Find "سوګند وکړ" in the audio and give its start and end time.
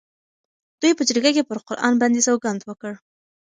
2.27-2.93